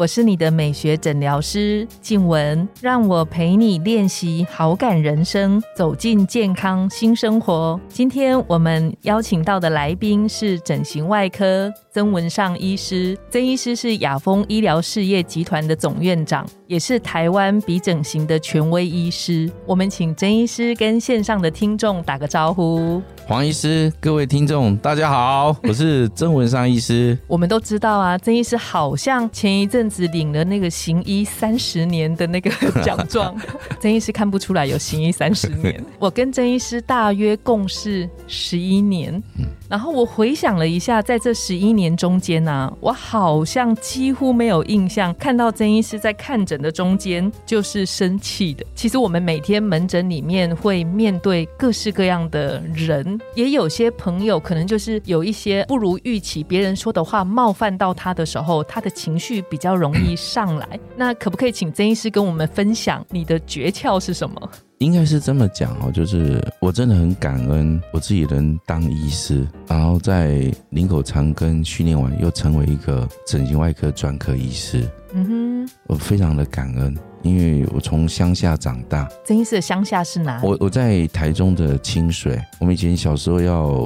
[0.00, 7.78] 我是你的美学诊疗师静文，让我陪你练习好感人生，走进健康新生活。
[7.86, 19.50] 今天我们邀请到的来宾是整形外科曾文尚医师，曾医师是雅丰医疗事业集团的总院长，也是台湾鼻整形的权威医师。
[19.66, 23.02] 我们请曾医师跟线上的听众打个招呼。
[23.26, 27.16] 黄医师，各位听众，大家好，我是曾文尚医师。
[27.28, 29.89] 我们都知道啊，曾医师好像前一阵。
[29.90, 32.48] 子领了那个行医三十年的那个
[32.84, 33.34] 奖状，
[33.80, 35.84] 曾医师看不出来有行医三十年。
[35.98, 39.20] 我跟曾医师大约共事十一年，
[39.68, 48.64] 然后我回想了一下，在这十一年中间呢，我好像几乎没有印象看到曾医师在看诊的中间就是生气的。
[48.74, 59.69] 其实我们每天门诊里面会面对各式各样的人，也有些朋友可能就是有一些不如预期，别人说的话冒犯到他的时候，他的情绪比较。
[59.76, 64.50] 容易上来， 那可不可以请曾医师跟我们分享你的诀窍是什么？
[64.78, 74.88] 应该是这么讲哦，就是我真的很感恩我自己能当医师，然后在林口长庚训练完，又成为一个整形外科专科医师。
[75.12, 75.26] 嗯
[75.66, 76.96] 哼，我非常的感恩。
[77.22, 80.40] 因为我从乡下长大，曾医师的乡下是哪？
[80.42, 82.40] 我我在台中的清水。
[82.58, 83.76] 我们以前小时候要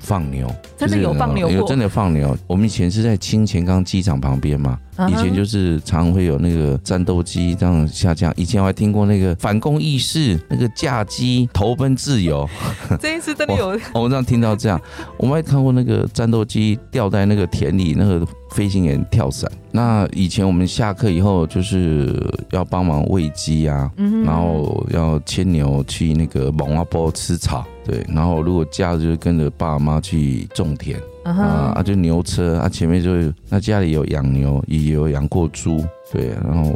[0.00, 2.36] 放牛，真的有放牛有真的放牛。
[2.48, 4.76] 我们以前是在清前岗机场旁边嘛，
[5.08, 8.30] 以前就是常会有那个战斗机这样下降。
[8.36, 12.46] 以前我还听过那个反攻意识，那个驾机投奔自由。
[13.00, 14.80] 这一次真的有，我们这样听到这样，
[15.16, 19.50] 我们还看过那个战斗机掉在那个田里，那个飞行员跳伞。
[19.70, 22.14] 那以前我们下课以后就是
[22.50, 22.62] 要。
[22.74, 23.88] 帮忙喂鸡啊，
[24.24, 33.10] 然后要牵牛去那个蒙阿波吃草，对，然后如果假日就跟着爸妈去种田啊，啊就牛车啊，前面就
[33.48, 36.72] 那家里有养牛，也有养过猪，对，然后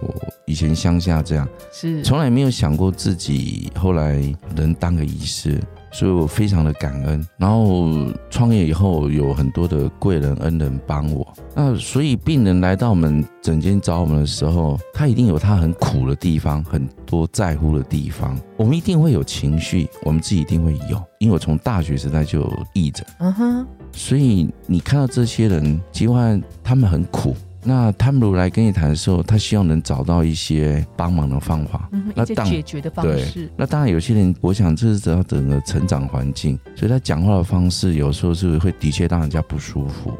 [0.46, 4.20] 以前乡下这样，是从来没有想过自己后来
[4.56, 5.60] 能当个医师。
[5.90, 7.88] 所以我非常的感恩，然后
[8.28, 11.26] 创业以后有很多的贵人恩人帮我。
[11.54, 18.38] 那所以病人来到我们诊间找我们的时候，他一定有他很苦的地方，很多在乎的地方。
[18.58, 23.66] 我们一定会有情绪，我们自己一定会有，因为我从大学时代就译着，嗯哼。
[23.92, 27.36] 所以你看到这些人，基本上他们很苦。
[27.64, 33.50] 那他们如来跟你谈的时候，他希望能找到一些帮忙的方法，那当解决的方式。
[33.56, 40.14] 那当然，有些人，我想这是整整个成长环境，所以他讲话的方式有时候是会的确让人家不舒服。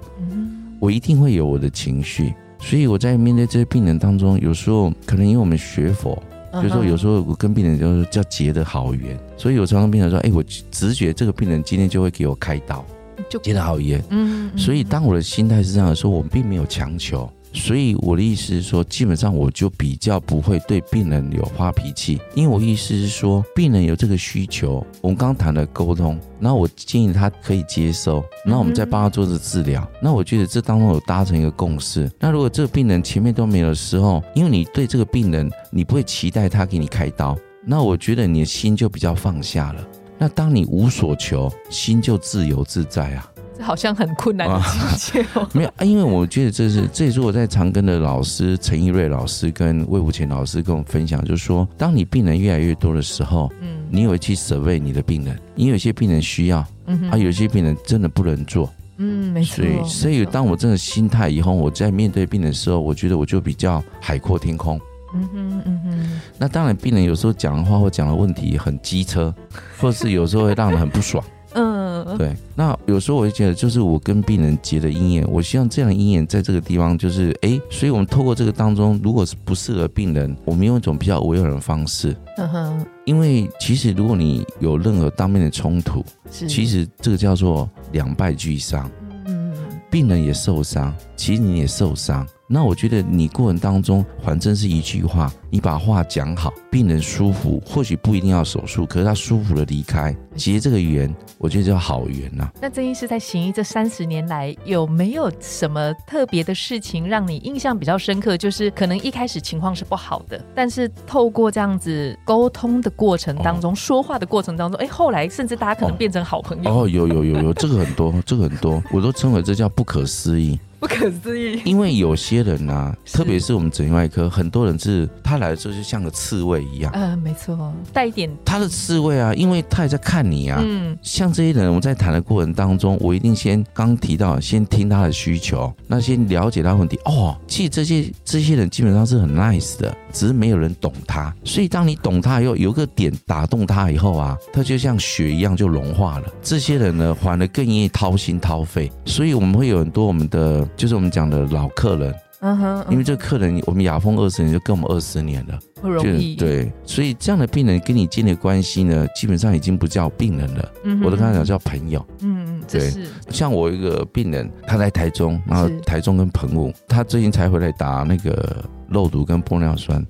[0.81, 6.21] 我一定会有我的情绪，所以我在面对这些病人当中，有时候可能因为我们学佛，
[6.61, 12.85] 就说有时候我跟病人就是叫结的好缘，所以有常常病人说，哎，我直觉这个病人今天就会给我开刀。
[13.29, 32.11] 就接得好严，嗯，所以当我的心态是这样的时候，我并没有强求，所以我的意思是说，基本上我就比较不会对病人有发脾气，因为我意思是说，病人有这个需求，我们刚谈的沟通，然后我建议他可以接受，那我们再帮他做这治疗，那我觉得这当中有达成一个共识。
[32.21, 39.87] 那如果这个病人前面都没有的时候，因为你对这个病人，你不会期待他给你开刀，那我觉得你的心就比较放下了。
[40.19, 43.31] 那当你无所求，心就自由自在啊！
[43.57, 44.81] 这好像很困难的境
[45.23, 45.49] 界哦。
[45.55, 59.57] 没有啊，因为我觉得这是，这也是我在长庚的老师陈义瑞老师跟魏武前老师跟我分享，就是说，当你病人越来越多的时候，嗯，你有去舍备你的病人，因为有些病人需要，嗯，啊，有些病人真的不能做，嗯，没错。
[59.57, 64.81] 所以，所以当我这个心态以后，我在面对病人的时候，我觉得我就比较海阔天空。
[65.15, 69.35] 嗯哼嗯哼，那当然，病人有时候讲的话或讲的问题很机车，
[69.81, 71.25] 或者是有时候会让人很不爽。
[71.55, 72.37] 嗯，对。
[72.55, 82.15] 那有时候我就觉得，就是我跟病人结的姻缘，我希望这样的姻缘在这个地方，就是哎，所以我们透过这个当中，如果是不适合病人，我们用一种比较委婉的方式。
[82.37, 88.89] 嗯哼，因为其实如果你有任何当面的冲突，其实这个叫做两败俱伤。
[89.27, 89.55] 嗯，
[89.91, 92.27] 病人也受伤，其实你也受伤。
[92.51, 102.51] 那我觉得你过程当中，反正是一句话，你把话讲好，病人舒服，或许不一定要手术，可是他舒服的离开，结这个缘，我觉得叫好缘呐。
[102.59, 108.35] 那曾医师在行医这三十年来，有没有什么特别的事情让你印象比较深刻？
[108.35, 116.71] 就是可能一开始情况是不好的，但是透过这样子沟通的过程当中，说话的过程当中，哎，后来甚至大家可能变成好朋友。
[116.71, 120.59] 哦，有有有有，这个很多，这个很多，我都称为这叫不可思议。
[120.81, 126.93] 不可思议，因为有些人呢，特别是我们整形外科，很多人是他来的时候就像个刺猬一样。
[126.95, 130.61] 嗯，没错，带一点他的刺猬啊，因为他也在看你啊。
[130.63, 136.97] 嗯，像这些人，我们在谈的过程当中，我一定先刚提到，先听他的需求，那先了解他问题。
[137.07, 141.35] 哦，其实这些这些人基本上是很 nice 的，只是没有人懂他。
[141.43, 146.33] 所以当你懂他以后，有个点打动他以后啊，他就像雪一样就融化了。
[146.41, 148.89] 这些人呢，反而更愿意掏心掏肺。
[149.05, 150.68] 所以我们会有很多我们的。
[150.77, 162.93] 就是我们讲的老客人，嗯哼，因为这客人，我们雅风二十年就跟我们二十年了，不容易，对，所以这样的病人跟你建立关系呢，基本上已经不叫病人了，嗯，我都跟他讲叫朋友，嗯嗯，对，
[163.31, 170.05] 像我一个病人，他在台中，然后台中跟澎湖，他最近才回来打那个肉毒跟玻尿酸，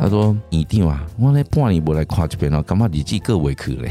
[0.00, 3.90] 他说你定啊，我那半年不来跨这边了，干嘛你记个委屈嘞？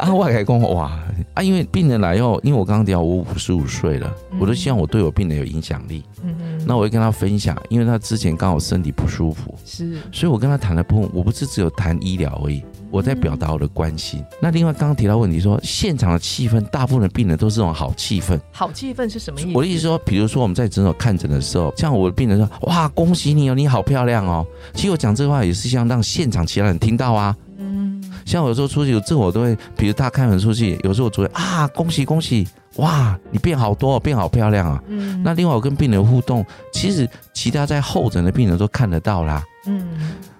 [0.00, 0.90] 啊，我还讲哇
[1.34, 4.10] 啊，因为病人来后，因为我刚刚讲我五十五岁了，
[4.40, 6.02] 我都希望我对我病人有影响力。
[6.24, 14.24] 嗯嗯，那我会跟他分享，因为他之前刚好身体不舒服，是，所以我跟他谈的部分，我不是只有谈医疗而已，我在表达我的关心。
[14.40, 18.40] 那另外刚刚提到问题说，现场的气氛，大部分的病人都是这种好气氛。
[18.52, 19.50] 好气氛是什么意思？
[19.54, 24.46] 我的意思说，比如说我们在诊所看诊的时候，像我的病人说，哇，恭喜你哦，你好漂亮哦。
[24.74, 27.36] 其实我讲这话也是想让现场其他人听到啊。
[28.24, 32.46] 像我有时候出去，这我都会，比如他开门出去，有时候我就会啊，恭喜恭喜，
[32.76, 34.82] 哇，你变好多，变好漂亮啊。
[34.88, 35.22] 嗯。
[35.22, 39.44] 那另外我跟病人互动，其实其他在候诊的病人都看得到啦。
[39.66, 39.86] 嗯。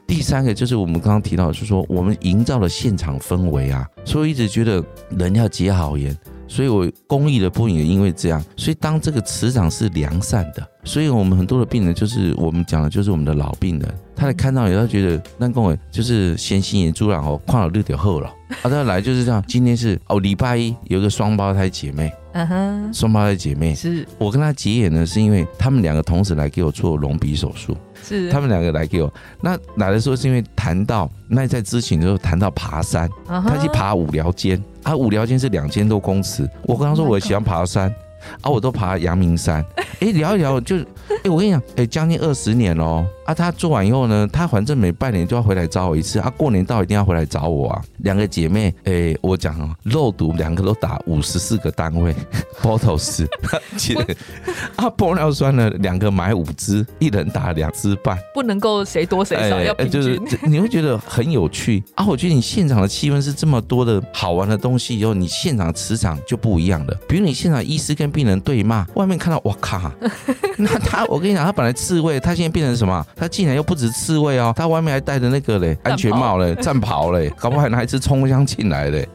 [0.06, 6.16] 第三个就是我们刚刚提到，就是说我们营造了现场氛围啊，所以一直觉得人要结好缘。
[6.50, 18.28] 所以，我公益的部分也因为这样，所以当这个磁场是良善的，所以我们很多的病人就是我们讲的，就是我们的老病人，他来看到也，他觉得那跟我就是先心眼珠然后跨了六条后了，
[18.62, 19.42] 啊，他来就是这样。
[19.46, 23.72] 今天是哦，礼拜一有个双胞胎姐妹，嗯哼，双胞胎姐妹。
[23.72, 24.04] 是。
[24.18, 27.76] 我跟她结缘呢，是因为他们两个同时来给我做隆鼻手术。
[28.02, 37.92] 是他们两个来给我，那来的时候是因为谈到那在之前的时候谈到爬山，他去爬五寮尖，啊五寮尖是两千多公尺，我跟他说我喜欢爬山。
[38.42, 39.64] 啊，我都爬阳明山，
[40.00, 40.76] 哎，聊一聊就，
[41.24, 43.02] 哎，我跟你讲，哎，将近二十年喽。
[43.30, 46.18] 啊，他做完以后呢，他反正每半年就要回来找我一次。
[46.18, 47.80] 啊，过年到一定要回来找我啊。
[47.98, 52.12] 两个姐妹，哎，我讲哦，肉毒两个都打五十四个单位，
[52.60, 53.24] bottles，
[54.74, 60.20] 啊，玻尿酸呢，两个买五支，一人打两支半，不能够谁多谁少，要平均。
[60.50, 62.04] 你会觉得很有趣啊。
[62.04, 66.96] 我觉得你现场的气氛是这么多的好玩的东西，以后你现场磁场就不一样了。
[67.06, 69.80] 比如你现场医师跟病人对骂，外面看到我靠，
[70.58, 73.06] 那他我跟你讲，他本来刺猬，他现在变成什么？
[73.20, 79.06] 他竟然又不止刺猬哦，他外面还戴着那个嘞安全帽嘞 战袍嘞，搞不好还拿一支冲锋枪进来嘞。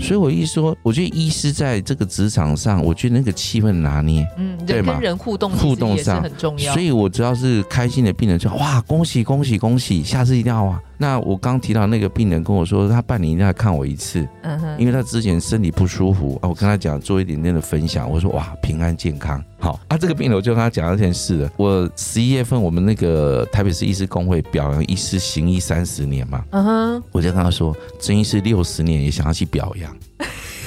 [0.00, 6.72] 所以我一说，我觉得医师在这个职场上，我觉得那个气氛拿捏，嗯，对嘛人互动互动上很重要。
[6.72, 10.80] 所以我只要是开心的病人，就哇恭喜恭喜恭喜，下次一定要啊。
[11.02, 16.48] 那我刚提到那个病人跟我说，他半年一定要看我一次，嗯哼，因为他之前身体不舒服啊。
[16.48, 19.98] 我跟他讲做一点点的分享，我说哇平安健康好啊。
[19.98, 21.50] 这个病人我就跟他讲一件事了。
[21.56, 29.92] 我十一月份我们那个台北市医师工会表扬医师行医三十年嘛，嗯哼，我就跟他说，曾医师六十年也想要去表扬。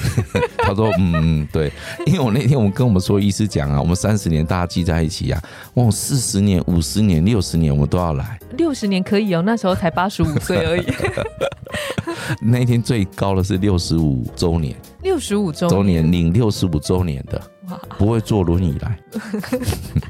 [0.58, 1.72] 他说：“嗯，对，
[2.04, 5.42] 因为我那天我们跟我们说医师讲啊，我们三十年大家聚在一起啊，
[5.74, 8.38] 哇，四十年、五十年、六十年，我们都要来。
[8.56, 10.84] 六十年可以哦，那时候才八十五岁而已。
[12.40, 18.98] 那一天最高的是六十五周年，六十五周周年领六十五周年的，哇不会坐轮椅来。”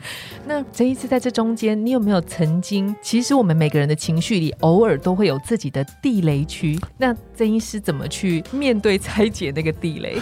[0.46, 2.94] 那这一次在这中间，你有没有曾经？
[3.02, 6.78] 其实我们每个人的情绪里，偶尔都会有自己的地雷区。
[6.96, 10.18] 那曾医师怎么去面对拆解那个地雷？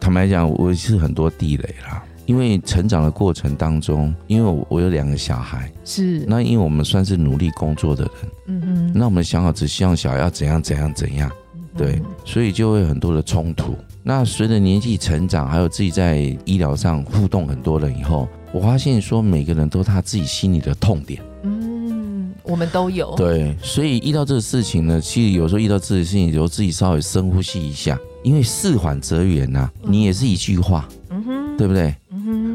[0.00, 2.02] 坦白讲，我是很多地雷啦。
[2.26, 8.12] 因为成长的过程当中，因为我有两个小孩，是那因为我们算是努力工作的人，
[8.46, 11.30] 嗯嗯，那我们想好只希望小孩要怎样怎样怎样，
[11.76, 13.74] 对，所以就会很多的冲突。
[14.02, 18.28] 那随着年纪成长，还有自己在医疗上互动很多人以后。
[18.52, 31.94] 我发现说每个人都他自己心里的痛点，嗯，我们都有对，所以遇到这个事情呢，其实有时候遇到这个事情，有自己稍微深呼吸一下，因为事缓则圆呐，你也是一句话，嗯哼，对不对？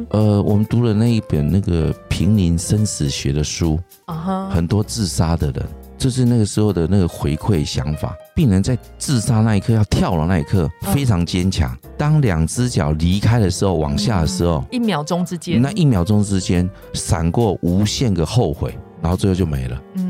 [0.10, 3.80] 呃，我们读了那一本那个平民生死学的书，
[4.50, 5.66] 很多自杀的人，
[5.98, 8.16] 就是那个时候的那个回馈想法。
[8.34, 19.82] 病人在自杀那一刻要跳楼那一刻嗯非常坚强，当两只脚离开的时候，往下的时候，一秒钟之间，那一秒钟之间闪过无限个后悔，然后最后就没了。
[19.96, 20.07] 嗯，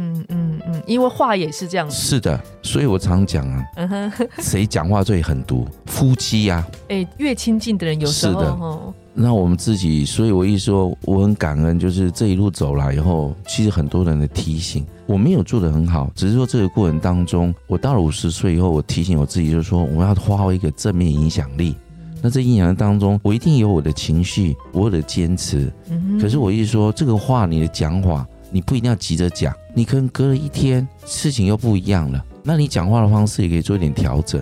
[0.88, 5.67] 因为话也是这样子，是的，所以我常讲啊，嗯哼，谁讲话最狠毒？
[5.86, 21.75] 夫妻呀、哎，越亲近的人有时候是的哦，那我们自己，所以我一说我很感恩，就是这一路走来以后，其实很多人的提醒，我没有做得很好，只是说这个过程当中，我到了五十岁以后，我提醒我自己，就是说我要发挥一个正面影响力。
[22.20, 25.72] 那这影响力当中，我一定有我的情绪，我有的坚持。
[25.89, 34.42] 嗯哼可是我一说这个话，你的讲法，你不一定要急着讲，你可能隔了一天，事情又不一样了，那你讲话的方式也可以做一点调整。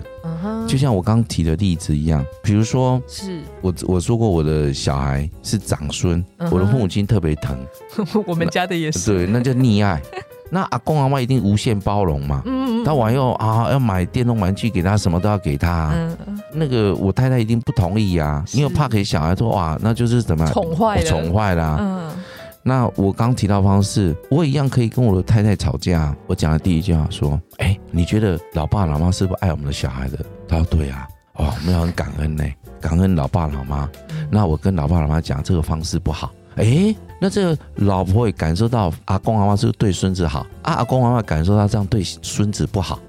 [0.68, 3.40] 就像我刚提的例子一样，比如说是。
[3.60, 7.58] 我我说过我的小孩是长孙，我的父母亲特别疼，
[8.26, 10.00] 我们家的也是，对，那叫溺爱。
[10.48, 15.68] 那阿公阿妈一定无限包容嘛，嗯他往后啊要买电动玩具给他，什么都要给他。
[15.70, 16.16] 啊、嗯。
[16.28, 18.56] 嗯那个我太太一定不同意啊，是。
[18.56, 22.22] 因为怕给小孩说哇，那就是怎么宠坏了，宠坏了啊、嗯
[22.68, 26.12] 那我刚提到方式，我一样可以跟我的太太吵架。
[26.26, 30.18] 我讲的第一句话说：“哎，你觉得老爸老妈是不是爱我们的小孩的？”
[30.48, 32.44] 他说：“对啊，哦，我们要很感恩呢，
[32.80, 33.88] 感恩老爸老妈。”
[34.28, 43.05] 那我跟老爸老妈讲这个方式不好，哎，那这个老婆也感受到阿公阿妈是不是对孙子好，啊，阿公阿妈感受到这样对孙子不好，嗯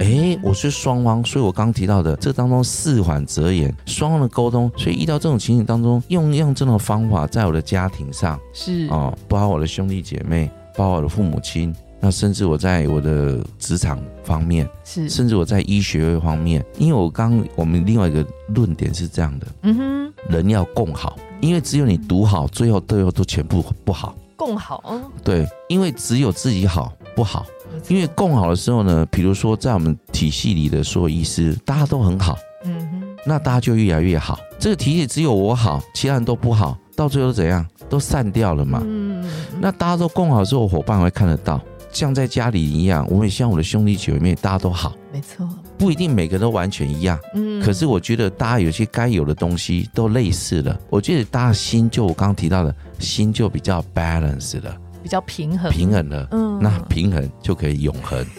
[0.00, 8.38] 哎，我是双方，所以我刚提到的这当中四缓则言，双方的沟通，所以遇到这种情形当中，用用这种方法，在我的家庭上。
[8.52, 18.24] 是哦，包括我的兄弟姐妹，包括我的父母亲，那甚至我在我的职场方面，是，甚至我在医学会方面，因为我刚我们另外一个
[18.54, 24.14] 论点是这样的，嗯哼，人要共好，因为只有你独好，最后最后都全部不好。
[24.36, 27.44] 共好，嗯，对，因为只有自己好不好，
[27.86, 34.38] 因为共好的时候呢，比如说在我们体系里的所有医师，大家都很好，嗯哼，那大家就越来越好。
[34.58, 38.82] 这个体系只有我好，其他人都不好，到最后怎样，都散掉了嘛。
[38.84, 39.24] 嗯，
[39.60, 41.60] 那大家都共好之后，伙伴会看得到，
[41.92, 47.16] 像在家里一样，我也希望我的兄弟姐妹大家都好，没错，不一定每个都完全一样。
[47.34, 58.24] 嗯，可是我觉得大家有些该有的东西都类似了，我觉得大家心就我刚刚提到的心就比较 balance 了，比较平衡，平，衡了，嗯，那平衡就可以永恒。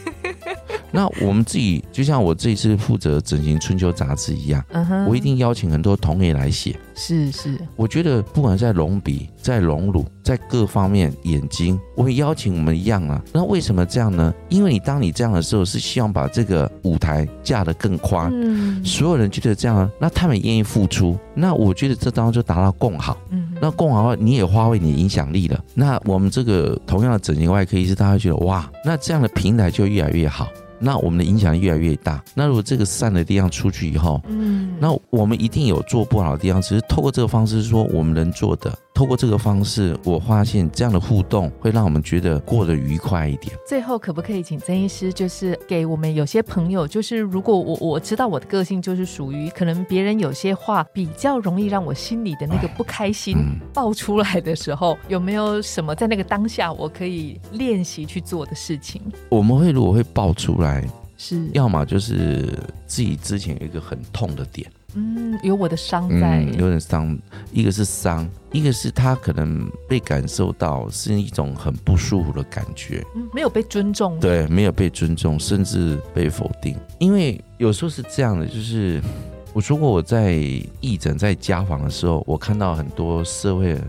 [0.92, 6.76] 那我们自己就像我这一次负责《整形春秋》杂志一样，嗯哼，我一定邀请很多同业来写。
[6.96, 13.24] 是是，我觉得不管在隆鼻、在隆乳、在各方面眼睛，我们邀请我们一样啊。
[13.32, 14.34] 那为什么这样呢？
[14.50, 21.16] 因为你当你这样的时候，是希望把这个舞台架得更宽，嗯所有人觉得这样，那他们也愿意付出。
[21.36, 23.16] 那我觉得这当中就达到共好。
[23.30, 25.64] 嗯，那共好你也发挥你的影响力了。
[25.74, 30.48] 那我们这个同样的整形外科医师，大家会觉得哇，那这样的平台就越来越好。
[30.82, 32.24] 那我们的影响力越来越大。
[32.34, 38.74] 那如果这个散的力量出去以后，嗯，那我们一定有做不好的地方，只是透过这个方式说我们能做的。
[39.00, 43.58] 透过这个方式，我发现这样的互动会让我们觉得过得愉快一点。
[43.66, 59.02] 最后可不可以请曾医师，就是给我们有些朋友，就是如果我我知道我的个性就是属于可能别人有些话比较容易让我心里的那个不开心嗯爆出来的时候，有没有什么在那个当下我可以练习去做的事情？
[59.30, 62.54] 我们会如果会爆出来，是，要么就是
[62.86, 67.18] 自己之前有一个很痛的点，嗯，有我的伤在，嗯，有点伤，
[67.52, 76.76] 一个是伤，一个是他可能被感受到是一种很不舒服的感觉，嗯没有被尊重，，对，没有被尊重，甚至被否定。
[76.98, 79.02] 因为有时候是这样的，就是
[79.54, 80.34] 我如果我在
[80.80, 83.84] 义诊在家访的时候，我看到很多社会很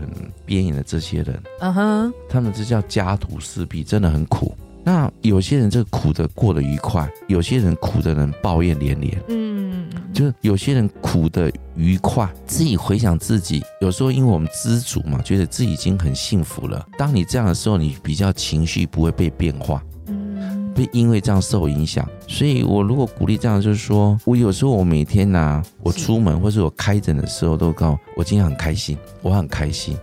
[0.45, 4.55] 边缘的这些人，嗯哼，他们这叫家徒四壁，真的很苦。
[4.83, 9.21] 那有些人这个苦的过得愉快，有些人苦的人抱怨连连。
[9.29, 16.83] 嗯，就是有些人苦的愉快，自己回想自己，有时候因为我们知足嘛，觉得自己已经很幸福了。
[16.97, 22.07] 当你这样的时候，你比较情绪不会被变化，嗯，会因为这样受影响。
[22.27, 29.95] 所以我如果鼓励这样，就是说我有时候我每天呐、我出门或是我开诊的时候，都告诉我我今天很开心，我很开心。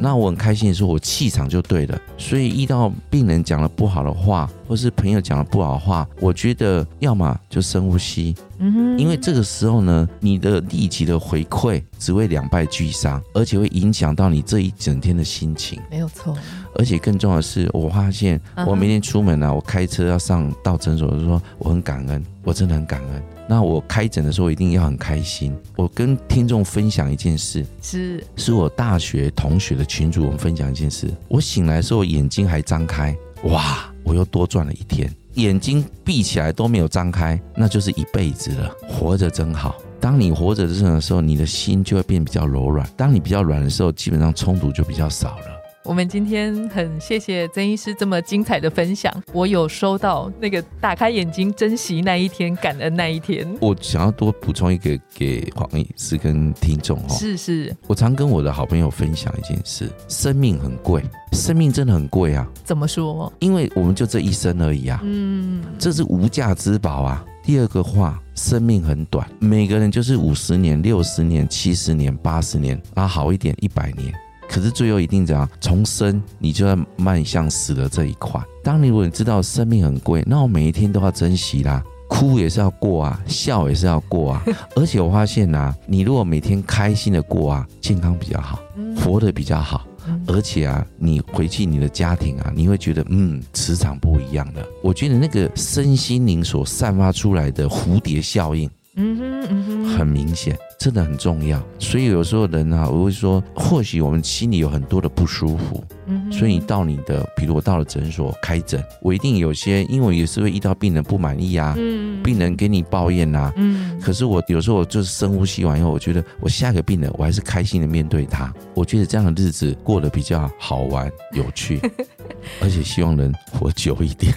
[0.00, 1.98] 那我很开心的时候，我气场就对了。
[2.18, 15.80] 所以遇到病人讲了不好的话，或是朋友讲了不好的话，我觉得要么就深呼吸，嗯哼，因为这个时候呢，你的立即的回馈只会两败俱伤，而且会影响到你这一整天的心情。
[15.90, 16.36] 没有错，
[16.74, 23.22] 而且更重要的是，我发现我每天出门啊，我开车要上到诊所的时候，我很感恩，我真的很感恩。
[23.48, 25.56] 那我开诊的时候一定要很开心。
[25.76, 31.08] 我跟听众分享一件事，是是我大学同学的群主，我们分享一件事。
[31.28, 35.10] 我醒来的时候眼睛还张开，哇，我又多赚了一天。
[35.34, 38.74] 眼睛闭起来都没有张开，那就是一辈子了。
[38.88, 39.76] 活着真好。
[40.00, 42.88] 当你活着的时候，你的心就会变比较柔软。
[42.96, 45.55] 当你比较软的时候，基本上冲突就比较少了。
[45.86, 53.46] 我们今天很谢谢曾医师这么精彩的分享，我有收到那个打开眼睛珍惜那一天，感恩那一天。
[53.60, 62.44] 我想要多补充一个给黄医师跟听众哦，是是，我常跟我的好朋友分享一件事：生命很贵，生命真的很贵啊。
[62.64, 63.32] 怎么说？
[63.38, 67.24] 因为我们就这一生而已啊，嗯，这是无价之宝啊。
[67.44, 74.12] 第二个话，生命很短，每个人就是五十年、六十年、七十年、八十年啊，好一点一百年。
[74.48, 75.48] 可是最后一定怎样？
[75.60, 78.40] 从生你就要迈向死的这一块。
[78.62, 84.44] 当你如果你知道生命很贵，那我每一天都要珍惜啦，哭也是要过啊，笑也是要过啊。
[84.76, 88.60] 而且我发现呐，你如果每天开心的过啊，健康比较好，
[88.96, 89.86] 活得比较好。
[90.28, 94.64] 而且啊，你回去你的家庭啊，你会觉得嗯，磁场不一样的。
[94.80, 98.70] 我觉得那个身心灵所散发出来的蝴蝶效应。
[98.96, 101.62] 嗯哼，嗯哼，很明显，真的很重要。
[101.78, 105.84] 所以有时候人啊，我会说，或许我们心里有很多的不舒服。
[106.06, 118.52] 嗯，所以你到你的，比如我到了诊所开诊，我一定有些，因为我也是会遇到病人不满意啊，嗯，病人给你抱怨啊，嗯，可是我有时候我就是深呼吸完以后，我觉得我下一个病人，我还是开心的面对他。
[118.74, 121.78] 我觉得这样的日子过得比较好玩、有趣，
[122.62, 124.32] 而且希望能活久一点。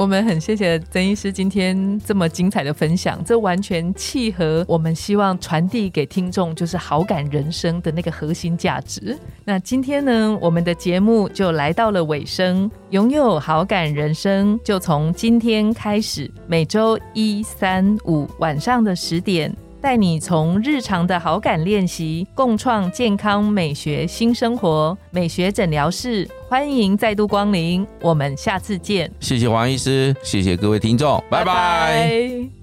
[0.00, 9.14] 我们很谢谢曾医师今天这么精彩的分享，这完全契合我们希望传递给听众，就是好感人生的那个核心价值。
[9.44, 19.54] 那今天呢，我们的节目就来到了尾声，拥有好感人生就从今天开始，每周一、三、五晚上的十点。
[19.80, 24.96] 带你从日常的好感练习，共创健康美学新生活。
[25.10, 29.10] 美学诊疗室，欢迎再度光临，我们下次见。
[29.20, 32.59] 谢谢黄医师，谢谢各位听众，拜拜。